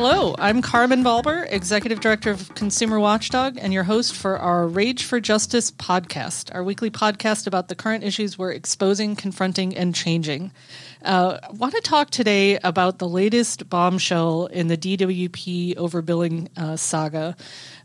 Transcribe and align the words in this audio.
Hello, 0.00 0.36
I'm 0.38 0.62
Carmen 0.62 1.02
Balber, 1.02 1.44
Executive 1.50 1.98
Director 1.98 2.30
of 2.30 2.54
Consumer 2.54 3.00
Watchdog, 3.00 3.58
and 3.60 3.72
your 3.72 3.82
host 3.82 4.14
for 4.14 4.38
our 4.38 4.68
Rage 4.68 5.02
for 5.02 5.18
Justice 5.18 5.72
podcast, 5.72 6.54
our 6.54 6.62
weekly 6.62 6.88
podcast 6.88 7.48
about 7.48 7.66
the 7.66 7.74
current 7.74 8.04
issues 8.04 8.38
we're 8.38 8.52
exposing, 8.52 9.16
confronting, 9.16 9.76
and 9.76 9.96
changing. 9.96 10.52
Uh, 11.04 11.38
I 11.42 11.50
want 11.50 11.74
to 11.74 11.80
talk 11.80 12.10
today 12.10 12.60
about 12.62 13.00
the 13.00 13.08
latest 13.08 13.68
bombshell 13.68 14.46
in 14.46 14.68
the 14.68 14.76
DWP 14.76 15.74
overbilling 15.74 16.56
uh, 16.56 16.76
saga, 16.76 17.36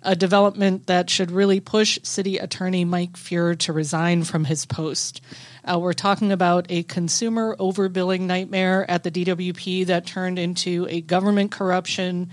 a 0.03 0.15
development 0.15 0.85
that 0.85 1.09
should 1.09 1.31
really 1.31 1.61
push 1.61 1.97
City 2.03 2.37
Attorney 2.37 2.85
Mike 2.85 3.13
Feuer 3.13 3.55
to 3.55 3.73
resign 3.73 4.23
from 4.23 4.45
his 4.45 4.67
post. 4.67 5.19
Uh, 5.65 5.79
we're 5.79 5.93
talking 5.93 6.31
about 6.31 6.65
a 6.69 6.83
consumer 6.83 7.55
overbilling 7.57 8.21
nightmare 8.21 8.89
at 8.89 9.03
the 9.03 9.11
DWP 9.11 9.85
that 9.87 10.05
turned 10.05 10.37
into 10.37 10.85
a 10.89 10.99
government 11.01 11.51
corruption 11.51 12.31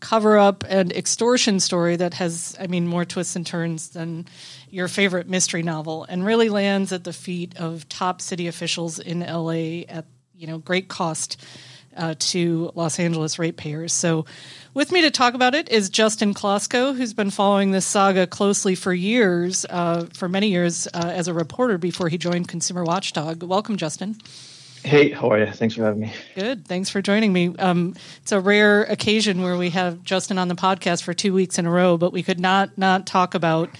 cover 0.00 0.36
up 0.36 0.64
and 0.68 0.92
extortion 0.92 1.60
story 1.60 1.94
that 1.94 2.14
has, 2.14 2.56
I 2.58 2.66
mean, 2.66 2.88
more 2.88 3.04
twists 3.04 3.36
and 3.36 3.46
turns 3.46 3.90
than 3.90 4.26
your 4.68 4.88
favorite 4.88 5.28
mystery 5.28 5.62
novel 5.62 6.04
and 6.08 6.26
really 6.26 6.48
lands 6.48 6.92
at 6.92 7.04
the 7.04 7.12
feet 7.12 7.56
of 7.56 7.88
top 7.88 8.20
city 8.20 8.48
officials 8.48 8.98
in 8.98 9.20
LA 9.20 9.84
at, 9.88 10.06
you 10.34 10.48
know, 10.48 10.58
great 10.58 10.88
cost 10.88 11.40
uh, 11.96 12.14
to 12.18 12.70
Los 12.74 12.98
Angeles 12.98 13.38
ratepayers. 13.38 13.92
So 13.92 14.24
with 14.74 14.92
me 14.92 15.02
to 15.02 15.10
talk 15.10 15.34
about 15.34 15.54
it 15.54 15.68
is 15.68 15.90
Justin 15.90 16.34
Kloczko, 16.34 16.96
who's 16.96 17.14
been 17.14 17.30
following 17.30 17.70
this 17.70 17.86
saga 17.86 18.26
closely 18.26 18.74
for 18.74 18.92
years, 18.92 19.66
uh, 19.68 20.06
for 20.14 20.28
many 20.28 20.48
years, 20.48 20.86
uh, 20.94 21.10
as 21.12 21.28
a 21.28 21.34
reporter 21.34 21.78
before 21.78 22.08
he 22.08 22.18
joined 22.18 22.48
Consumer 22.48 22.84
Watchdog. 22.84 23.42
Welcome, 23.42 23.76
Justin. 23.76 24.16
Hey, 24.84 25.10
how 25.10 25.30
are 25.30 25.38
you? 25.38 25.46
Thanks 25.46 25.76
for 25.76 25.84
having 25.84 26.00
me. 26.00 26.12
Good. 26.34 26.66
Thanks 26.66 26.88
for 26.90 27.00
joining 27.00 27.32
me. 27.32 27.54
Um, 27.56 27.94
it's 28.20 28.32
a 28.32 28.40
rare 28.40 28.82
occasion 28.82 29.42
where 29.42 29.56
we 29.56 29.70
have 29.70 30.02
Justin 30.02 30.38
on 30.38 30.48
the 30.48 30.56
podcast 30.56 31.04
for 31.04 31.14
two 31.14 31.32
weeks 31.32 31.58
in 31.58 31.66
a 31.66 31.70
row, 31.70 31.96
but 31.96 32.12
we 32.12 32.22
could 32.24 32.40
not 32.40 32.76
not 32.76 33.06
talk 33.06 33.34
about 33.34 33.70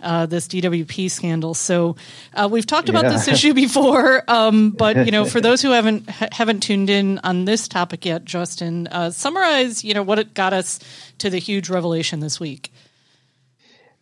uh, 0.00 0.26
this 0.26 0.46
DWP 0.46 1.10
scandal. 1.10 1.54
So 1.54 1.96
uh, 2.34 2.48
we've 2.50 2.66
talked 2.66 2.88
about 2.88 3.04
yeah. 3.04 3.10
this 3.10 3.26
issue 3.28 3.54
before, 3.54 4.22
um, 4.28 4.70
but 4.70 5.04
you 5.04 5.10
know, 5.10 5.24
for 5.24 5.40
those 5.42 5.62
who 5.62 5.70
haven't 5.70 6.08
haven't 6.08 6.60
tuned 6.60 6.90
in 6.90 7.18
on 7.20 7.44
this 7.44 7.66
topic 7.66 8.04
yet, 8.04 8.24
Justin, 8.24 8.86
uh, 8.86 9.10
summarize 9.10 9.82
you 9.82 9.94
know 9.94 10.02
what 10.04 10.20
it 10.20 10.32
got 10.32 10.52
us 10.52 10.78
to 11.18 11.28
the 11.28 11.38
huge 11.38 11.70
revelation 11.70 12.20
this 12.20 12.38
week. 12.38 12.72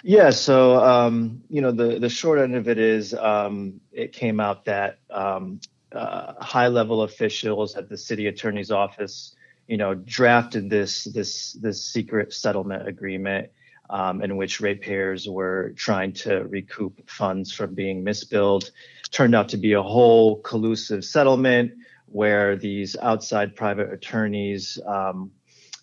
Yeah, 0.03 0.31
so 0.31 0.77
um, 0.77 1.43
you 1.49 1.63
know 1.63 1.73
the 1.73 1.99
the 1.99 2.11
short 2.11 2.39
end 2.39 2.55
of 2.55 2.69
it 2.69 2.79
is 2.79 3.15
um, 3.15 3.81
it 3.93 4.13
came 4.13 4.41
out 4.41 4.67
that 4.67 4.99
um, 5.11 5.61
uh, 5.95 6.35
high 6.41 6.69
level 6.69 7.03
officials 7.03 7.77
at 7.77 7.89
the 7.89 7.97
city 7.97 8.27
attorney's 8.27 8.71
office, 8.71 9.35
you 9.67 9.77
know, 9.77 9.95
drafted 9.95 10.71
this 10.71 11.05
this 11.05 11.53
this 11.55 11.85
secret 11.85 12.33
settlement 12.33 12.89
agreement 12.89 13.51
um, 13.91 14.23
in 14.23 14.37
which 14.37 14.61
ratepayers 14.61 15.29
were 15.29 15.75
trying 15.77 16.13
to 16.13 16.45
recoup 16.45 17.09
funds 17.11 17.53
from 17.53 17.75
being 17.75 18.05
misbilled. 18.05 18.71
Turned 19.11 19.35
out 19.35 19.49
to 19.51 19.57
be 19.57 19.73
a 19.73 19.83
whole 19.83 20.37
collusive 20.41 21.05
settlement 21.05 21.73
where 22.07 22.57
these 22.57 22.97
outside 22.97 23.57
private 23.57 23.93
attorneys 23.93 24.79
um, 24.87 25.33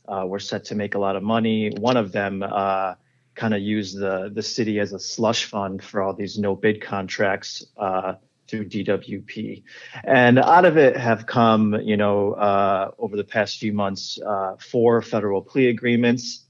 uh, 0.07 0.25
were 0.25 0.39
set 0.39 0.65
to 0.65 0.75
make 0.75 0.95
a 0.95 0.99
lot 0.99 1.15
of 1.15 1.23
money. 1.23 1.69
One 1.69 1.97
of 1.97 2.13
them 2.13 2.43
uh, 2.43 2.95
kind 3.35 3.53
of 3.53 3.61
used 3.61 3.97
the 3.99 4.31
the 4.33 4.43
city 4.43 4.79
as 4.79 4.93
a 4.93 4.99
slush 4.99 5.45
fund 5.45 5.83
for 5.83 6.01
all 6.01 6.13
these 6.13 6.37
no 6.37 6.55
bid 6.55 6.81
contracts 6.81 7.65
uh, 7.77 8.13
through 8.47 8.69
DWP, 8.69 9.63
and 10.03 10.39
out 10.39 10.65
of 10.65 10.77
it 10.77 10.95
have 10.97 11.25
come, 11.25 11.75
you 11.81 11.97
know, 11.97 12.33
uh, 12.33 12.91
over 12.97 13.17
the 13.17 13.23
past 13.23 13.59
few 13.59 13.73
months, 13.73 14.19
uh, 14.25 14.55
four 14.57 15.01
federal 15.01 15.41
plea 15.41 15.67
agreements 15.67 16.45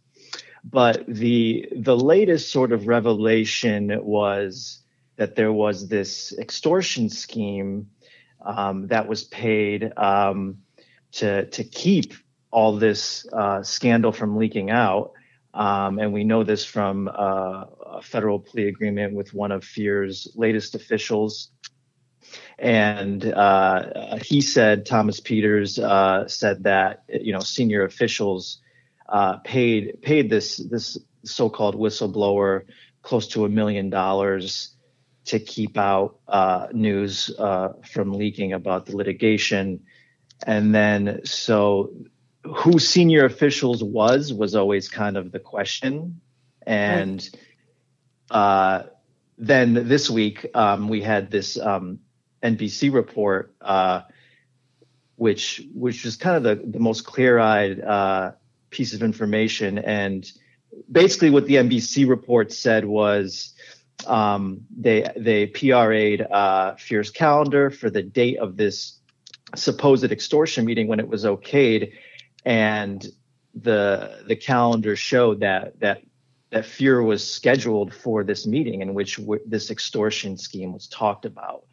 but 0.70 1.06
the 1.08 1.70
the 1.76 1.96
latest 1.96 2.52
sort 2.52 2.72
of 2.74 2.88
revelation 2.88 4.04
was 4.04 4.80
that 5.16 5.36
there 5.36 5.54
was 5.54 5.88
this 5.88 6.38
extortion 6.38 7.10
scheme 7.10 7.90
um, 8.46 8.88
that 8.88 9.08
was 9.08 9.24
paid 9.24 9.94
um, 9.98 10.58
to 11.14 11.46
to 11.46 11.64
keep 11.64 12.14
all 12.52 12.78
this 12.78 13.26
uh, 13.32 13.64
scandal 13.64 14.12
from 14.12 14.38
leaking 14.38 14.70
out. 14.70 15.12
Um, 15.54 16.00
and 16.00 16.14
we 16.14 16.24
know 16.24 16.44
this 16.44 16.66
from 16.66 17.08
uh, 17.08 17.66
a 17.86 18.02
federal 18.02 18.40
plea 18.40 18.68
agreement 18.68 19.14
with 19.14 19.34
one 19.34 19.52
of 19.52 19.64
Feuer's 19.64 20.28
latest 20.36 20.76
officials. 20.76 21.50
And 22.60 23.24
uh, 23.26 24.18
he 24.24 24.42
said, 24.42 24.86
Thomas 24.86 25.20
Peters 25.20 25.78
uh, 25.78 26.28
said 26.28 26.64
that, 26.64 27.04
you 27.08 27.34
know, 27.34 27.40
senior 27.40 27.84
officials 27.84 28.60
uh, 29.10 29.38
paid 29.38 30.02
paid 30.02 30.30
this 30.30 30.58
this 30.58 30.98
so-called 31.24 31.76
whistleblower 31.76 32.64
close 33.02 33.28
to 33.30 33.46
a 33.46 33.50
million 33.50 33.90
dollars 33.90 34.76
to 35.26 35.40
keep 35.40 35.78
out 35.78 36.20
uh, 36.28 36.68
news 36.72 37.32
uh, 37.38 37.74
from 37.86 38.14
leaking 38.14 38.54
about 38.54 38.86
the 38.86 38.96
litigation, 38.96 39.84
and 40.46 40.74
then 40.74 41.22
so 41.26 41.94
who 42.44 42.80
senior 42.80 43.26
officials 43.26 43.84
was 43.84 44.34
was 44.34 44.56
always 44.56 44.90
kind 44.90 45.18
of 45.18 45.32
the 45.32 45.40
question, 45.40 46.22
and 46.66 47.30
uh, 48.32 48.84
then 49.38 49.88
this 49.88 50.10
week 50.10 50.46
um, 50.54 50.88
we 50.88 51.02
had 51.02 51.30
this 51.30 51.58
um, 51.58 52.00
NBC 52.56 52.94
report, 52.94 53.54
uh, 53.62 54.02
which 55.16 55.64
which 55.74 56.06
was 56.06 56.16
kind 56.16 56.38
of 56.38 56.44
the, 56.44 56.72
the 56.72 56.80
most 56.80 57.06
clear-eyed 57.06 57.82
uh, 57.82 58.32
piece 58.70 58.94
of 58.94 59.02
information. 59.02 59.78
And 59.80 60.30
basically, 60.92 61.30
what 61.30 61.46
the 61.46 61.56
NBC 61.56 62.08
report 62.08 62.52
said 62.52 62.86
was 62.86 63.54
um, 64.06 64.62
they 64.78 65.10
they 65.16 65.48
PRA'd 65.48 66.22
uh, 66.22 66.76
calendar 67.14 67.72
for 67.72 67.90
the 67.90 68.04
date 68.04 68.38
of 68.38 68.58
this 68.58 69.00
supposed 69.56 70.12
extortion 70.12 70.66
meeting 70.66 70.88
when 70.88 71.00
it 71.00 71.08
was 71.08 71.24
okayed, 71.26 71.94
and 72.46 73.06
the 73.56 74.24
the 74.28 74.36
calendar 74.36 74.96
showed 74.96 75.40
that 75.40 75.80
that 75.80 76.02
that 76.50 76.66
Feuer 76.66 77.04
was 77.04 77.30
scheduled 77.30 77.94
for 77.94 78.24
this 78.24 78.46
meeting 78.48 78.82
in 78.82 78.94
which 78.94 79.18
w- 79.18 79.42
this 79.46 79.70
extortion 79.70 80.38
scheme 80.38 80.74
was 80.74 80.88
talked 80.88 81.26
about. 81.26 81.66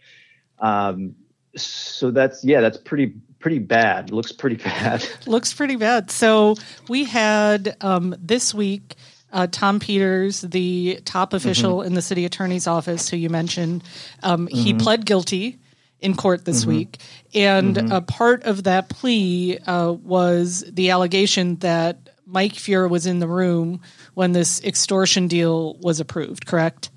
Um, 0.58 1.16
so 1.56 2.10
that's 2.10 2.44
yeah, 2.44 2.60
that's 2.60 2.78
pretty 2.78 3.14
pretty 3.38 3.58
bad. 3.58 4.10
Looks 4.10 4.32
pretty 4.32 4.56
bad. 4.64 5.06
Looks 5.26 5.52
pretty 5.52 5.76
bad. 5.76 6.10
So 6.10 6.56
we 6.88 7.04
had 7.04 7.76
um, 7.80 8.14
this 8.18 8.54
week. 8.54 8.94
Uh, 9.32 9.48
Tom 9.50 9.80
Peters, 9.80 10.42
the 10.42 11.00
top 11.04 11.30
mm-hmm. 11.30 11.36
official 11.38 11.78
mm-hmm. 11.78 11.88
in 11.88 11.94
the 11.94 12.02
city 12.02 12.24
attorney's 12.24 12.68
office, 12.68 13.08
who 13.08 13.16
you 13.16 13.28
mentioned, 13.28 13.82
um, 14.22 14.46
mm-hmm. 14.46 14.56
he 14.56 14.74
pled 14.74 15.04
guilty 15.04 15.58
in 15.98 16.14
court 16.14 16.44
this 16.44 16.60
mm-hmm. 16.60 16.70
week. 16.70 16.98
And 17.34 17.74
mm-hmm. 17.74 17.90
a 17.90 18.00
part 18.00 18.44
of 18.44 18.62
that 18.62 18.88
plea 18.88 19.58
uh, 19.58 19.90
was 19.90 20.62
the 20.70 20.90
allegation 20.90 21.56
that 21.56 22.10
Mike 22.26 22.52
Feuer 22.52 22.88
was 22.88 23.06
in 23.06 23.18
the 23.18 23.26
room 23.26 23.80
when 24.14 24.32
this 24.32 24.62
extortion 24.62 25.26
deal 25.28 25.74
was 25.80 25.98
approved, 25.98 26.46
correct? 26.46 26.90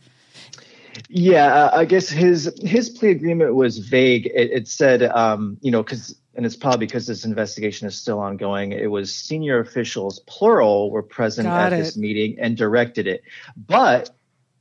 Yeah, 1.10 1.54
uh, 1.54 1.78
I 1.78 1.86
guess 1.86 2.10
his 2.10 2.54
his 2.62 2.90
plea 2.90 3.12
agreement 3.12 3.56
was 3.56 3.78
vague. 3.78 4.26
It, 4.28 4.52
it 4.52 4.68
said, 4.68 5.04
um, 5.04 5.58
you 5.62 5.72
know, 5.72 5.84
because 5.84 6.20
and 6.36 6.46
it's 6.46 6.56
probably 6.56 6.86
because 6.86 7.08
this 7.08 7.26
investigation 7.26 7.88
is 7.88 7.96
still 7.96 8.20
ongoing. 8.20 8.72
It 8.72 8.92
was 8.92 9.14
senior 9.14 9.60
officials, 9.60 10.20
plural, 10.28 10.92
were 10.92 11.04
present 11.04 11.48
Got 11.48 11.72
at 11.72 11.74
it. 11.74 11.78
this 11.78 11.98
meeting 11.98 12.38
and 12.40 12.56
directed 12.56 13.08
it. 13.08 13.24
But 13.56 14.12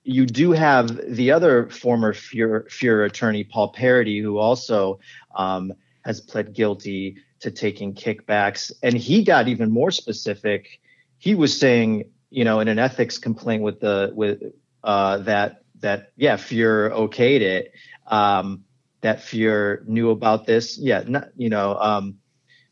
you 0.04 0.24
do 0.24 0.52
have 0.52 1.00
the 1.06 1.32
other 1.32 1.68
former 1.68 2.12
Feuer, 2.14 2.70
Feuer 2.70 3.04
attorney, 3.04 3.42
Paul 3.42 3.72
Paradis, 3.72 4.22
who 4.22 4.38
also 4.38 5.00
um, 5.34 5.72
has 6.04 6.20
pled 6.20 6.54
guilty 6.54 7.16
to 7.41 7.50
taking 7.50 7.94
kickbacks, 7.94 8.72
and 8.82 8.97
he 8.97 9.24
got 9.24 9.48
even 9.48 9.71
more 9.71 9.91
specific. 9.91 10.80
He 11.18 11.34
was 11.34 11.59
saying, 11.59 12.10
you 12.30 12.44
know, 12.44 12.60
in 12.60 12.68
an 12.68 12.78
ethics 12.78 13.18
complaint 13.18 13.62
with 13.62 13.80
the 13.80 14.12
with 14.15 14.41
uh, 14.84 15.18
that 15.18 15.62
that 15.80 16.12
yeah, 16.16 16.36
Feuer 16.36 16.90
okayed 16.90 17.40
it. 17.40 17.72
Um, 18.06 18.64
that 19.00 19.20
Feuer 19.20 19.86
knew 19.86 20.10
about 20.10 20.46
this. 20.46 20.78
Yeah, 20.78 21.04
not, 21.06 21.28
you 21.36 21.48
know, 21.48 21.76
um, 21.76 22.16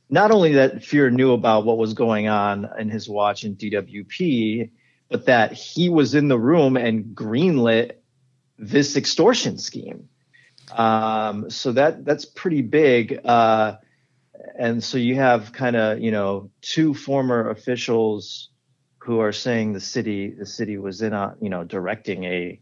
not 0.09 0.31
only 0.31 0.55
that 0.55 0.83
Feuer 0.83 1.11
knew 1.11 1.33
about 1.33 1.65
what 1.65 1.79
was 1.79 1.95
going 1.95 2.29
on 2.29 2.69
in 2.79 2.89
his 2.89 3.09
watch 3.09 3.45
in 3.45 3.57
DWP, 3.57 4.71
but 5.09 5.27
that 5.27 5.53
he 5.53 5.89
was 5.89 6.15
in 6.15 6.29
the 6.29 6.39
room 6.39 6.77
and 6.77 7.15
greenlit 7.15 7.93
this 8.59 8.97
extortion 8.97 9.59
scheme. 9.59 10.09
Um, 10.73 11.51
so 11.51 11.73
that 11.73 12.05
that's 12.05 12.25
pretty 12.25 12.63
big. 12.63 13.21
Uh, 13.25 13.77
and 14.59 14.83
so 14.83 14.99
you 14.99 15.17
have 15.17 15.53
kind 15.53 15.77
of 15.77 16.01
you 16.01 16.11
know 16.11 16.51
two 16.61 16.95
former 16.95 17.51
officials 17.51 18.51
who 18.99 19.21
are 19.21 19.33
saying 19.33 19.73
the 19.73 19.81
city 19.81 20.31
the 20.31 20.47
city 20.47 20.79
was 20.79 21.03
in 21.03 21.13
on 21.13 21.37
you 21.41 21.51
know 21.51 21.65
directing 21.65 22.25
a 22.25 22.61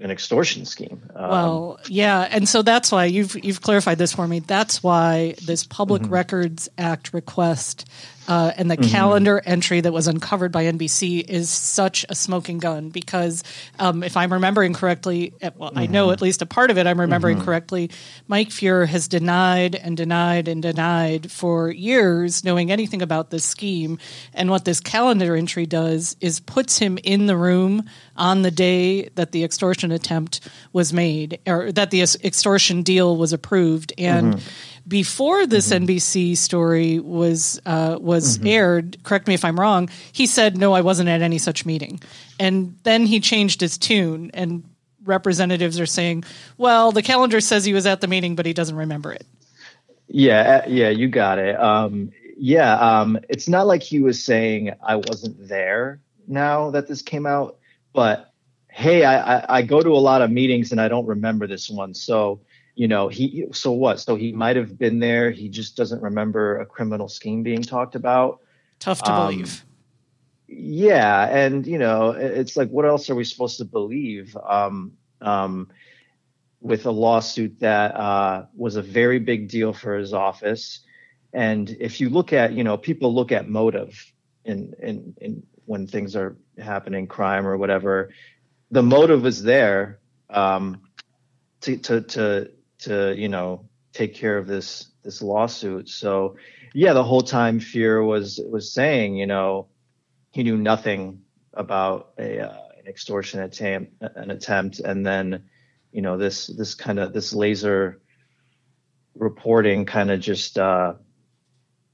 an 0.00 0.10
extortion 0.10 0.64
scheme. 0.64 1.02
Um, 1.14 1.30
well, 1.30 1.80
yeah, 1.88 2.28
and 2.30 2.48
so 2.48 2.62
that's 2.62 2.92
why 2.92 3.06
you've 3.06 3.36
you've 3.44 3.60
clarified 3.60 3.98
this 3.98 4.12
for 4.12 4.26
me. 4.26 4.40
That's 4.40 4.82
why 4.82 5.34
this 5.44 5.64
Public 5.64 6.02
mm-hmm. 6.02 6.14
Records 6.14 6.68
Act 6.78 7.12
request 7.12 7.86
uh, 8.28 8.52
and 8.56 8.70
the 8.70 8.76
mm-hmm. 8.76 8.90
calendar 8.90 9.42
entry 9.44 9.80
that 9.80 9.92
was 9.92 10.06
uncovered 10.06 10.52
by 10.52 10.64
NBC 10.64 11.26
is 11.26 11.48
such 11.48 12.04
a 12.10 12.14
smoking 12.14 12.58
gun 12.58 12.90
because 12.90 13.42
um, 13.78 14.02
if 14.02 14.16
I'm 14.16 14.32
remembering 14.32 14.74
correctly, 14.74 15.32
eh, 15.40 15.50
well, 15.56 15.70
mm-hmm. 15.70 15.78
I 15.78 15.86
know 15.86 16.06
mm-hmm. 16.06 16.12
at 16.12 16.20
least 16.22 16.42
a 16.42 16.46
part 16.46 16.70
of 16.70 16.76
it 16.76 16.86
I'm 16.86 17.00
remembering 17.00 17.38
mm-hmm. 17.38 17.46
correctly. 17.46 17.90
Mike 18.28 18.50
Feuer 18.50 18.86
has 18.86 19.08
denied 19.08 19.74
and 19.74 19.96
denied 19.96 20.46
and 20.46 20.62
denied 20.62 21.32
for 21.32 21.70
years 21.70 22.44
knowing 22.44 22.70
anything 22.70 23.00
about 23.00 23.30
this 23.30 23.44
scheme, 23.44 23.98
and 24.34 24.50
what 24.50 24.66
this 24.66 24.80
calendar 24.80 25.34
entry 25.34 25.64
does 25.64 26.14
is 26.20 26.38
puts 26.38 26.78
him 26.78 26.98
in 27.02 27.26
the 27.26 27.36
room 27.36 27.88
on 28.14 28.42
the 28.42 28.50
day 28.50 29.08
that 29.14 29.32
the 29.32 29.42
extortion 29.42 29.90
attempt 29.90 30.46
was 30.72 30.92
made 30.92 31.38
or 31.46 31.72
that 31.72 31.90
the 31.90 32.02
extortion 32.02 32.82
deal 32.82 33.16
was 33.16 33.32
approved 33.32 33.92
and 33.96 34.34
mm-hmm. 34.34 34.48
Before 34.88 35.46
this 35.46 35.70
mm-hmm. 35.70 35.84
NBC 35.84 36.36
story 36.36 36.98
was 36.98 37.60
uh, 37.66 37.98
was 38.00 38.38
mm-hmm. 38.38 38.46
aired 38.46 39.04
correct 39.04 39.28
me 39.28 39.34
if 39.34 39.44
I'm 39.44 39.58
wrong 39.58 39.88
he 40.12 40.26
said 40.26 40.56
no 40.56 40.72
I 40.72 40.80
wasn't 40.80 41.08
at 41.08 41.22
any 41.22 41.38
such 41.38 41.66
meeting 41.66 42.00
and 42.40 42.76
then 42.82 43.06
he 43.06 43.20
changed 43.20 43.60
his 43.60 43.78
tune 43.78 44.30
and 44.34 44.64
representatives 45.04 45.78
are 45.78 45.86
saying 45.86 46.24
well 46.56 46.92
the 46.92 47.02
calendar 47.02 47.40
says 47.40 47.64
he 47.64 47.72
was 47.72 47.86
at 47.86 48.00
the 48.00 48.08
meeting 48.08 48.34
but 48.34 48.46
he 48.46 48.52
doesn't 48.52 48.76
remember 48.76 49.12
it 49.12 49.26
yeah 50.08 50.62
uh, 50.64 50.68
yeah 50.68 50.88
you 50.88 51.08
got 51.08 51.38
it 51.38 51.58
um, 51.60 52.10
yeah 52.36 52.74
um, 52.74 53.18
it's 53.28 53.48
not 53.48 53.66
like 53.66 53.82
he 53.82 54.00
was 54.00 54.22
saying 54.22 54.72
I 54.82 54.96
wasn't 54.96 55.48
there 55.48 56.00
now 56.26 56.70
that 56.70 56.88
this 56.88 57.02
came 57.02 57.26
out 57.26 57.58
but 57.92 58.28
hey, 58.78 59.04
I, 59.04 59.38
I, 59.38 59.44
I 59.58 59.62
go 59.62 59.82
to 59.82 59.90
a 59.90 59.98
lot 59.98 60.22
of 60.22 60.30
meetings 60.30 60.70
and 60.70 60.80
I 60.80 60.86
don't 60.86 61.06
remember 61.06 61.48
this 61.48 61.68
one. 61.68 61.94
So, 61.94 62.40
you 62.78 62.86
know, 62.86 63.08
he, 63.08 63.46
so 63.50 63.72
what? 63.72 63.98
So 63.98 64.14
he 64.14 64.30
might 64.30 64.54
have 64.54 64.78
been 64.78 65.00
there. 65.00 65.32
He 65.32 65.48
just 65.48 65.76
doesn't 65.76 66.00
remember 66.00 66.60
a 66.60 66.64
criminal 66.64 67.08
scheme 67.08 67.42
being 67.42 67.60
talked 67.60 67.96
about. 67.96 68.38
Tough 68.78 69.02
to 69.02 69.12
um, 69.12 69.32
believe. 69.32 69.64
Yeah. 70.46 71.26
And, 71.26 71.66
you 71.66 71.78
know, 71.78 72.12
it's 72.12 72.56
like, 72.56 72.68
what 72.70 72.84
else 72.84 73.10
are 73.10 73.16
we 73.16 73.24
supposed 73.24 73.58
to 73.58 73.64
believe? 73.64 74.36
Um, 74.48 74.92
um, 75.20 75.70
with 76.60 76.86
a 76.86 76.90
lawsuit 76.92 77.58
that 77.58 77.96
uh, 77.96 78.46
was 78.54 78.76
a 78.76 78.82
very 78.82 79.18
big 79.18 79.48
deal 79.48 79.72
for 79.72 79.98
his 79.98 80.14
office. 80.14 80.78
And 81.32 81.76
if 81.80 82.00
you 82.00 82.08
look 82.10 82.32
at, 82.32 82.52
you 82.52 82.62
know, 82.62 82.76
people 82.76 83.12
look 83.12 83.32
at 83.32 83.48
motive 83.48 84.12
in, 84.44 84.72
in, 84.80 85.16
in 85.20 85.42
when 85.66 85.88
things 85.88 86.14
are 86.14 86.36
happening, 86.56 87.08
crime 87.08 87.44
or 87.44 87.56
whatever, 87.56 88.10
the 88.70 88.84
motive 88.84 89.26
is 89.26 89.42
there 89.42 89.98
um, 90.30 90.80
to 91.62 91.76
to 91.76 92.02
to 92.02 92.50
to 92.80 93.14
you 93.16 93.28
know 93.28 93.68
take 93.92 94.14
care 94.14 94.38
of 94.38 94.46
this 94.46 94.90
this 95.02 95.22
lawsuit. 95.22 95.88
So 95.88 96.36
yeah, 96.74 96.92
the 96.92 97.04
whole 97.04 97.22
time 97.22 97.60
Feuer 97.60 98.04
was 98.04 98.40
was 98.50 98.72
saying, 98.72 99.16
you 99.16 99.26
know, 99.26 99.68
he 100.30 100.42
knew 100.42 100.56
nothing 100.56 101.22
about 101.54 102.12
a 102.18 102.40
uh, 102.40 102.58
an 102.78 102.86
extortion 102.86 103.40
attempt, 103.40 103.92
an 104.00 104.30
attempt, 104.30 104.80
and 104.80 105.04
then 105.04 105.44
you 105.92 106.02
know 106.02 106.16
this 106.16 106.46
this 106.46 106.74
kind 106.74 106.98
of 106.98 107.12
this 107.12 107.32
laser 107.32 108.00
reporting 109.14 109.84
kind 109.84 110.10
of 110.10 110.20
just 110.20 110.58
uh, 110.58 110.94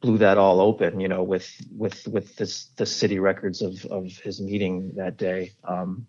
blew 0.00 0.18
that 0.18 0.36
all 0.36 0.60
open, 0.60 1.00
you 1.00 1.08
know, 1.08 1.22
with 1.22 1.50
with 1.74 2.06
with 2.08 2.36
this 2.36 2.66
the 2.76 2.86
city 2.86 3.18
records 3.18 3.62
of 3.62 3.84
of 3.86 4.16
his 4.18 4.40
meeting 4.40 4.92
that 4.96 5.16
day. 5.16 5.52
Um, 5.66 6.06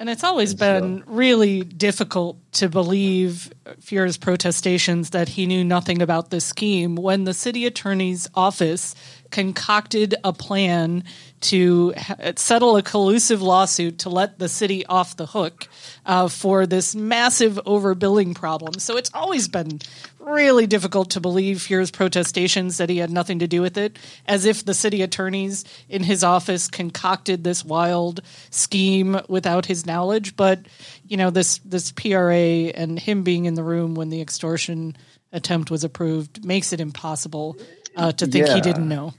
and 0.00 0.08
it's 0.08 0.24
always 0.24 0.54
been 0.54 1.04
really 1.06 1.60
difficult 1.60 2.38
to 2.52 2.70
believe 2.70 3.52
Feuer's 3.80 4.16
protestations 4.16 5.10
that 5.10 5.28
he 5.28 5.46
knew 5.46 5.62
nothing 5.62 6.00
about 6.00 6.30
this 6.30 6.46
scheme 6.46 6.96
when 6.96 7.24
the 7.24 7.34
city 7.34 7.66
attorney's 7.66 8.26
office 8.34 8.94
concocted 9.30 10.14
a 10.24 10.32
plan 10.32 11.04
to 11.40 11.94
settle 12.36 12.76
a 12.76 12.82
collusive 12.82 13.40
lawsuit 13.40 14.00
to 14.00 14.10
let 14.10 14.38
the 14.38 14.48
city 14.48 14.84
off 14.86 15.16
the 15.16 15.26
hook 15.26 15.68
uh, 16.04 16.28
for 16.28 16.66
this 16.66 16.94
massive 16.94 17.58
overbilling 17.64 18.34
problem. 18.34 18.74
So 18.74 18.96
it's 18.96 19.10
always 19.14 19.48
been 19.48 19.80
really 20.18 20.66
difficult 20.66 21.10
to 21.10 21.20
believe 21.20 21.62
Feuer's 21.62 21.90
protestations 21.90 22.76
that 22.76 22.90
he 22.90 22.98
had 22.98 23.10
nothing 23.10 23.38
to 23.38 23.46
do 23.46 23.62
with 23.62 23.78
it, 23.78 23.98
as 24.26 24.44
if 24.44 24.64
the 24.64 24.74
city 24.74 25.00
attorneys 25.02 25.64
in 25.88 26.02
his 26.02 26.22
office 26.22 26.68
concocted 26.68 27.42
this 27.42 27.64
wild 27.64 28.20
scheme 28.50 29.20
without 29.28 29.66
his 29.66 29.86
knowledge. 29.86 30.36
But 30.36 30.60
you 31.06 31.16
know, 31.16 31.30
this 31.30 31.58
this 31.64 31.90
PRA 31.92 32.34
and 32.34 32.98
him 32.98 33.22
being 33.22 33.46
in 33.46 33.54
the 33.54 33.64
room 33.64 33.94
when 33.94 34.10
the 34.10 34.20
extortion 34.20 34.96
attempt 35.32 35.70
was 35.70 35.84
approved 35.84 36.44
makes 36.44 36.72
it 36.72 36.80
impossible 36.80 37.56
uh, 37.96 38.12
to 38.12 38.26
think 38.26 38.46
yeah. 38.46 38.54
he 38.54 38.60
didn't 38.60 38.88
know. 38.88 39.14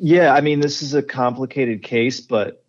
Yeah, 0.00 0.32
I 0.32 0.40
mean, 0.40 0.60
this 0.60 0.82
is 0.82 0.94
a 0.94 1.02
complicated 1.02 1.82
case, 1.82 2.20
but 2.20 2.64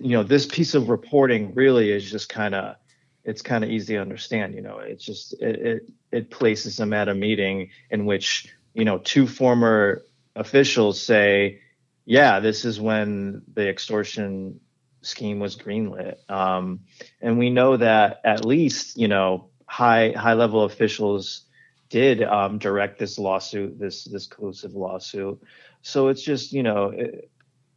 you 0.00 0.10
know, 0.10 0.22
this 0.22 0.46
piece 0.46 0.74
of 0.74 0.88
reporting 0.88 1.54
really 1.54 1.90
is 1.90 2.10
just 2.10 2.28
kind 2.28 2.54
of 2.54 2.76
it's 3.24 3.42
kind 3.42 3.64
of 3.64 3.70
easy 3.70 3.94
to 3.94 4.00
understand. 4.00 4.54
You 4.54 4.62
know, 4.62 4.78
it's 4.78 5.04
just 5.04 5.34
it, 5.40 5.56
it 5.66 5.92
it 6.12 6.30
places 6.30 6.78
him 6.78 6.92
at 6.92 7.08
a 7.08 7.14
meeting 7.14 7.70
in 7.90 8.06
which 8.06 8.52
you 8.74 8.84
know 8.84 8.98
two 8.98 9.26
former 9.26 10.02
officials 10.34 11.00
say, 11.00 11.60
"Yeah, 12.04 12.40
this 12.40 12.64
is 12.64 12.80
when 12.80 13.42
the 13.52 13.68
extortion 13.68 14.60
scheme 15.02 15.40
was 15.40 15.56
greenlit," 15.56 16.18
um, 16.30 16.80
and 17.20 17.38
we 17.38 17.50
know 17.50 17.76
that 17.76 18.20
at 18.24 18.44
least 18.44 18.96
you 18.96 19.08
know 19.08 19.48
high 19.66 20.12
high 20.12 20.34
level 20.34 20.64
officials 20.64 21.45
did 21.88 22.22
um, 22.22 22.58
direct 22.58 22.98
this 22.98 23.18
lawsuit, 23.18 23.78
this 23.78 24.04
this 24.04 24.26
collusive 24.26 24.74
lawsuit. 24.74 25.40
So 25.82 26.08
it's 26.08 26.22
just 26.22 26.52
you 26.52 26.62
know 26.62 26.90
it, 26.90 27.30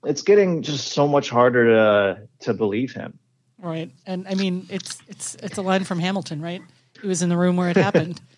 it's 0.04 0.22
getting 0.22 0.62
just 0.62 0.90
so 0.90 1.08
much 1.08 1.30
harder 1.30 1.66
to 1.66 2.28
to 2.42 2.54
believe 2.54 2.94
him. 2.94 3.20
Right, 3.58 3.92
and 4.06 4.28
I 4.28 4.36
mean 4.36 4.68
it's 4.70 5.02
it's 5.08 5.36
it's 5.36 5.58
a 5.58 5.62
line 5.62 5.84
from 5.84 6.00
Hamilton, 6.00 6.42
right? 6.42 6.62
He 7.02 7.08
was 7.08 7.22
in 7.22 7.30
the 7.30 7.38
room 7.38 7.58
where 7.58 7.70
it 7.70 7.78
happened. 7.78 8.22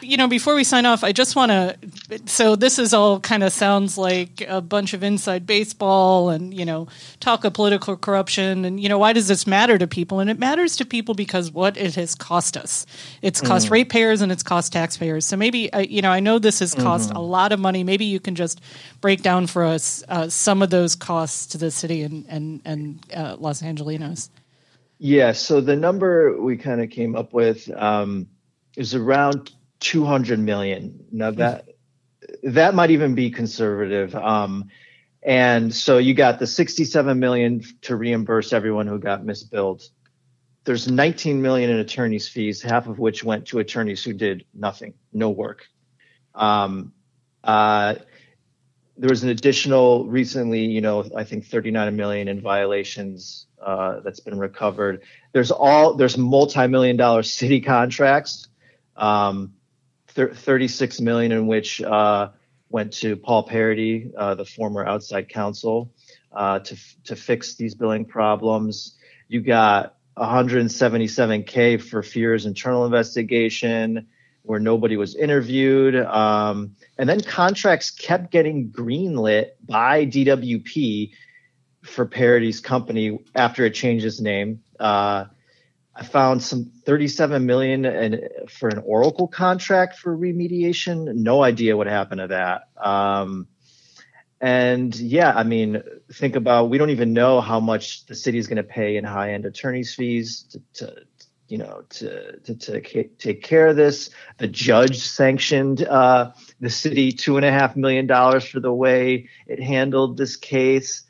you 0.00 0.16
know, 0.16 0.28
before 0.28 0.54
we 0.54 0.64
sign 0.64 0.86
off, 0.86 1.02
I 1.02 1.12
just 1.12 1.36
want 1.36 1.50
to. 1.50 1.76
So 2.26 2.56
this 2.56 2.78
is 2.78 2.92
all 2.92 3.20
kind 3.20 3.42
of 3.42 3.52
sounds 3.52 3.96
like 3.96 4.42
a 4.46 4.60
bunch 4.60 4.94
of 4.94 5.02
inside 5.02 5.46
baseball 5.46 6.30
and 6.30 6.52
you 6.52 6.64
know 6.64 6.88
talk 7.20 7.44
of 7.44 7.54
political 7.54 7.96
corruption 7.96 8.64
and 8.64 8.80
you 8.80 8.88
know 8.88 8.98
why 8.98 9.12
does 9.12 9.28
this 9.28 9.46
matter 9.46 9.78
to 9.78 9.86
people? 9.86 10.20
And 10.20 10.28
it 10.28 10.38
matters 10.38 10.76
to 10.76 10.84
people 10.84 11.14
because 11.14 11.50
what 11.50 11.76
it 11.76 11.94
has 11.94 12.14
cost 12.14 12.56
us. 12.56 12.86
It's 13.22 13.40
cost 13.40 13.68
mm. 13.68 13.70
ratepayers 13.70 14.20
and 14.20 14.30
it's 14.30 14.42
cost 14.42 14.72
taxpayers. 14.72 15.24
So 15.24 15.36
maybe 15.36 15.72
uh, 15.72 15.80
you 15.80 16.02
know 16.02 16.10
I 16.10 16.20
know 16.20 16.38
this 16.38 16.58
has 16.60 16.74
cost 16.74 17.08
mm-hmm. 17.08 17.18
a 17.18 17.22
lot 17.22 17.52
of 17.52 17.60
money. 17.60 17.82
Maybe 17.82 18.04
you 18.04 18.20
can 18.20 18.34
just 18.34 18.60
break 19.00 19.22
down 19.22 19.46
for 19.46 19.64
us 19.64 20.04
uh, 20.08 20.28
some 20.28 20.62
of 20.62 20.70
those 20.70 20.94
costs 20.94 21.46
to 21.48 21.58
the 21.58 21.70
city 21.70 22.02
and 22.02 22.26
and 22.28 22.60
and 22.64 23.06
uh, 23.14 23.36
Los 23.38 23.62
Angelinos. 23.62 24.28
Yeah. 24.98 25.32
So 25.32 25.60
the 25.60 25.76
number 25.76 26.40
we 26.40 26.56
kind 26.56 26.80
of 26.80 26.90
came 26.90 27.16
up 27.16 27.32
with 27.32 27.70
um, 27.74 28.28
is 28.76 28.94
around 28.94 29.52
200 29.80 30.38
million. 30.38 31.04
Now 31.12 31.30
that 31.32 31.68
that 32.42 32.74
might 32.74 32.90
even 32.90 33.14
be 33.14 33.30
conservative. 33.30 34.14
Um, 34.14 34.70
and 35.22 35.74
so 35.74 35.98
you 35.98 36.14
got 36.14 36.38
the 36.38 36.46
67 36.46 37.18
million 37.18 37.62
to 37.82 37.96
reimburse 37.96 38.52
everyone 38.52 38.86
who 38.86 38.98
got 38.98 39.22
misbilled. 39.22 39.88
There's 40.64 40.88
19 40.88 41.42
million 41.42 41.70
in 41.70 41.78
attorneys' 41.78 42.28
fees, 42.28 42.62
half 42.62 42.86
of 42.86 42.98
which 42.98 43.22
went 43.22 43.46
to 43.48 43.58
attorneys 43.58 44.02
who 44.04 44.12
did 44.12 44.44
nothing, 44.54 44.94
no 45.12 45.30
work. 45.30 45.66
Um, 46.34 46.92
uh, 47.42 47.96
there 48.96 49.10
was 49.10 49.22
an 49.22 49.28
additional 49.28 50.06
recently, 50.06 50.64
you 50.64 50.80
know, 50.80 51.04
I 51.14 51.24
think 51.24 51.46
39 51.46 51.96
million 51.96 52.28
in 52.28 52.40
violations 52.40 53.46
uh, 53.60 54.00
that's 54.00 54.20
been 54.20 54.38
recovered. 54.38 55.02
There's 55.32 55.50
all 55.50 55.94
there's 55.94 56.16
multi-million 56.16 56.96
dollar 56.96 57.22
city 57.22 57.60
contracts. 57.60 58.48
Um, 58.96 59.54
36 60.16 61.00
million 61.00 61.32
in 61.32 61.46
which 61.46 61.82
uh, 61.82 62.30
went 62.70 62.92
to 62.94 63.16
Paul 63.16 63.44
Paradis, 63.44 64.12
uh, 64.16 64.34
the 64.34 64.44
former 64.44 64.84
outside 64.84 65.28
counsel, 65.28 65.92
uh, 66.32 66.58
to 66.60 66.76
to 67.04 67.16
fix 67.16 67.54
these 67.54 67.74
billing 67.74 68.04
problems. 68.04 68.96
You 69.28 69.40
got 69.40 69.96
177k 70.16 71.82
for 71.82 72.02
Feuer's 72.02 72.46
internal 72.46 72.84
investigation, 72.84 74.08
where 74.42 74.60
nobody 74.60 74.96
was 74.96 75.14
interviewed, 75.14 75.96
um, 75.96 76.76
and 76.98 77.08
then 77.08 77.20
contracts 77.20 77.90
kept 77.90 78.30
getting 78.30 78.70
greenlit 78.70 79.50
by 79.66 80.06
DWP 80.06 81.12
for 81.82 82.06
Paradis' 82.06 82.60
company 82.60 83.18
after 83.34 83.64
it 83.64 83.74
changed 83.74 84.04
its 84.04 84.20
name. 84.20 84.60
Uh, 84.80 85.26
I 85.98 86.04
found 86.04 86.42
some 86.42 86.70
37 86.84 87.46
million 87.46 87.86
in, 87.86 88.28
for 88.50 88.68
an 88.68 88.82
Oracle 88.84 89.26
contract 89.26 89.98
for 89.98 90.16
remediation. 90.16 91.14
No 91.14 91.42
idea 91.42 91.74
what 91.74 91.86
happened 91.86 92.20
to 92.20 92.26
that. 92.28 92.68
Um, 92.76 93.48
and 94.38 94.94
yeah, 94.94 95.32
I 95.34 95.42
mean, 95.42 95.82
think 96.12 96.36
about 96.36 96.68
we 96.68 96.76
don't 96.76 96.90
even 96.90 97.14
know 97.14 97.40
how 97.40 97.60
much 97.60 98.04
the 98.04 98.14
city 98.14 98.36
is 98.36 98.46
going 98.46 98.58
to 98.58 98.62
pay 98.62 98.98
in 98.98 99.04
high 99.04 99.32
end 99.32 99.46
attorneys 99.46 99.94
fees 99.94 100.42
to, 100.50 100.60
to 100.74 100.94
you 101.48 101.56
know 101.56 101.82
to, 101.88 102.40
to, 102.40 102.54
to 102.54 103.04
take 103.16 103.42
care 103.42 103.68
of 103.68 103.76
this. 103.76 104.10
The 104.36 104.48
judge 104.48 104.98
sanctioned 104.98 105.82
uh, 105.82 106.32
the 106.60 106.68
city 106.68 107.10
two 107.10 107.38
and 107.38 107.46
a 107.46 107.50
half 107.50 107.74
million 107.74 108.06
dollars 108.06 108.44
for 108.44 108.60
the 108.60 108.72
way 108.72 109.30
it 109.46 109.62
handled 109.62 110.18
this 110.18 110.36
case. 110.36 111.04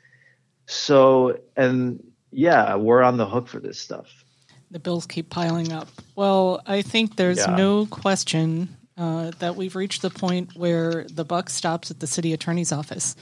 So, 0.65 1.39
and 1.57 2.01
yeah, 2.31 2.75
we're 2.75 3.03
on 3.03 3.17
the 3.17 3.25
hook 3.25 3.49
for 3.49 3.59
this 3.59 3.79
stuff. 3.79 4.23
The 4.71 4.79
bills 4.79 5.05
keep 5.05 5.29
piling 5.29 5.71
up. 5.71 5.87
Well, 6.15 6.61
I 6.65 6.81
think 6.81 7.15
there's 7.15 7.37
yeah. 7.37 7.55
no 7.55 7.85
question 7.85 8.75
uh, 8.97 9.31
that 9.39 9.55
we've 9.55 9.75
reached 9.75 10.01
the 10.01 10.09
point 10.09 10.55
where 10.55 11.05
the 11.05 11.23
buck 11.23 11.49
stops 11.49 11.91
at 11.91 11.99
the 11.99 12.07
city 12.07 12.33
attorney's 12.33 12.71
office. 12.71 13.15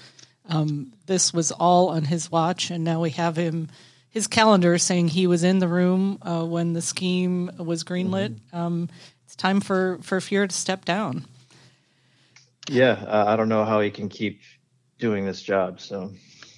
Um, 0.48 0.94
this 1.06 1.34
was 1.34 1.52
all 1.52 1.90
on 1.90 2.06
his 2.06 2.32
watch, 2.32 2.72
and 2.72 2.84
now 2.84 3.02
we 3.02 3.12
have 3.12 3.36
him 3.36 3.70
his 4.10 4.28
calendar 4.28 4.78
saying 4.78 5.10
he 5.10 5.28
was 5.28 5.44
in 5.44 5.60
the 5.60 5.68
room 5.68 6.18
uh, 6.22 6.46
when 6.46 6.72
the 6.72 6.82
scheme 6.82 7.52
was 7.58 7.84
greenlit. 7.84 8.30
Mm-hmm. 8.30 8.58
Um, 8.58 8.90
it's 9.26 9.36
time 9.36 9.60
for 9.60 10.00
for 10.02 10.20
Feuer 10.20 10.48
to 10.48 10.56
step 10.56 10.86
down. 10.86 11.26
Yeah, 12.70 12.94
uh, 12.94 13.26
I 13.28 13.36
don't 13.36 13.50
know 13.50 13.66
how 13.66 13.82
he 13.82 13.92
can 13.92 14.08
keep 14.08 14.42
doing 15.00 15.26
this 15.26 15.42
job. 15.42 15.82
So 15.82 16.14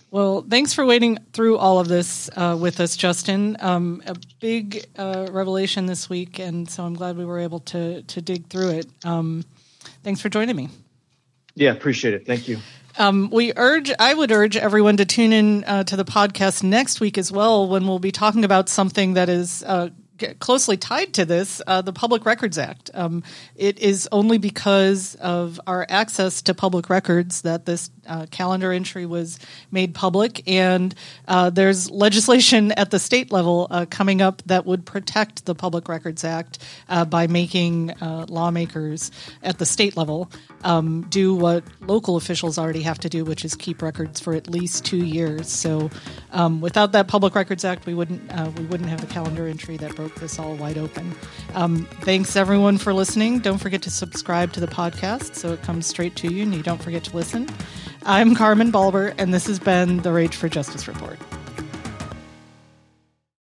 well, 0.10 0.46
thanks 0.48 0.74
for 0.74 0.86
waiting 0.86 1.18
through 1.34 1.58
all 1.58 1.80
of 1.80 1.88
this 1.88 2.30
uh, 2.36 2.58
with 2.60 2.80
us, 2.80 2.96
Justin. 2.96 3.58
Um, 3.60 4.02
a 4.06 4.16
big 4.40 4.86
uh, 4.98 5.28
revelation 5.32 5.86
this 5.86 6.10
week, 6.10 6.40
and 6.40 6.70
so 6.70 6.84
I'm 6.84 6.94
glad 6.94 7.18
we 7.18 7.26
were 7.26 7.40
able 7.40 7.60
to 7.60 8.02
to 8.02 8.22
dig 8.22 8.48
through 8.48 8.70
it. 8.70 8.88
Um, 9.04 9.44
thanks 10.04 10.22
for 10.22 10.30
joining 10.30 10.56
me. 10.56 10.70
Yeah, 11.56 11.72
appreciate 11.72 12.14
it. 12.14 12.26
Thank 12.26 12.48
you. 12.48 12.60
Um, 13.00 13.30
we 13.32 13.54
urge, 13.56 13.92
I 14.00 14.14
would 14.14 14.32
urge 14.32 14.58
everyone 14.58 14.98
to 14.98 15.06
tune 15.06 15.32
in 15.32 15.64
uh, 15.66 15.84
to 15.84 15.96
the 15.96 16.06
podcast 16.06 16.64
next 16.64 17.00
week 17.00 17.18
as 17.18 17.32
well, 17.32 17.68
when 17.68 17.88
we'll 17.88 18.00
be 18.00 18.12
talking 18.12 18.44
about 18.44 18.70
something 18.70 19.14
that 19.14 19.30
is 19.30 19.64
uh, 19.64 19.90
closely 20.40 20.78
tied 20.78 21.14
to 21.14 21.26
this, 21.26 21.62
uh, 21.68 21.82
the 21.82 21.94
Public 21.94 22.26
Records 22.26 22.58
Act. 22.58 22.90
Um, 22.94 23.24
it 23.56 23.80
is 23.80 24.08
only 24.12 24.38
because 24.38 25.16
of 25.16 25.60
our 25.68 25.86
access 25.90 26.42
to 26.44 26.54
public 26.54 26.90
records 26.90 27.42
that 27.42 27.66
this 27.66 27.90
uh, 28.08 28.26
calendar 28.32 28.72
entry 28.72 29.06
was 29.06 29.40
made 29.72 29.94
public, 29.94 30.48
and 30.48 30.96
uh, 31.28 31.50
there's 31.50 31.90
legislation 31.92 32.72
at 32.74 32.92
the 32.92 33.00
state 33.00 33.32
level 33.32 33.68
uh, 33.70 33.86
coming 33.90 34.22
up 34.22 34.42
that 34.46 34.66
would 34.66 34.86
protect 34.86 35.46
the 35.46 35.56
Public 35.56 35.90
Records 35.90 36.24
Act 36.24 36.60
uh, 36.90 37.06
by 37.06 37.28
making 37.28 37.92
uh, 38.02 38.26
lawmakers 38.30 39.12
at 39.44 39.58
the 39.58 39.66
state 39.66 39.98
level 39.98 40.32
um, 40.64 41.06
do 41.10 41.36
what 41.36 41.64
local 41.82 42.16
officials 42.16 42.58
already 42.58 42.82
have 42.82 43.00
to 43.00 43.10
do, 43.10 43.24
which 43.24 43.46
is 43.46 43.56
keep 43.56 43.82
records 43.82 44.20
for 44.20 44.34
at 44.34 44.50
least 44.50 44.86
two 44.86 45.06
years. 45.06 45.50
So, 45.50 45.90
um, 46.32 46.62
without 46.62 46.94
that 46.94 47.08
Public 47.08 47.36
Records 47.36 47.64
Act, 47.64 47.86
we 47.86 47.94
wouldn't 47.94 48.22
we 48.58 48.66
wouldn't 48.66 48.90
have 48.90 49.02
the 49.02 49.08
calendar 49.08 49.48
entry 49.48 49.78
that 49.78 49.98
broke 50.08 50.20
this 50.22 50.40
all 50.40 50.56
wide 50.56 50.78
open. 50.78 51.14
Um, 51.54 51.86
thanks 52.02 52.38
everyone 52.38 52.78
for 52.78 52.94
listening. 52.94 53.40
Don't 53.40 53.58
forget 53.58 53.82
to 53.82 53.92
subscribe 53.92 54.54
to 54.54 54.60
the 54.62 54.68
podcast 54.68 55.36
so 55.36 55.52
it 55.52 55.62
comes 55.64 55.86
straight 55.86 56.16
to 56.18 56.34
you 56.34 56.44
and 56.44 56.56
you 56.56 56.64
don't 56.64 56.82
forget 56.82 57.04
to 57.06 57.16
listen. 57.16 57.50
I'm 58.04 58.34
Carmen 58.34 58.72
Balber, 58.72 59.14
and 59.18 59.34
this 59.34 59.48
has 59.48 59.60
been 59.60 59.98
the 59.98 60.14
Rage 60.14 60.36
for 60.36 60.48
Justice 60.48 60.88
Report. 60.88 61.20